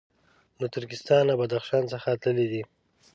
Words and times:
له 0.61 0.67
ترکستان 0.75 1.25
او 1.31 1.37
بدخشان 1.41 1.83
څخه 1.93 2.09
تللي 2.23 2.47
دي. 2.51 2.63